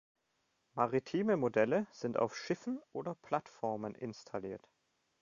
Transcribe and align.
Maritime 0.73 1.35
Modelle 1.37 1.85
sind 1.91 2.17
auf 2.17 2.35
Schiffen 2.35 2.81
oder 2.91 3.13
Plattformen 3.13 3.93
installiert. 3.93 4.67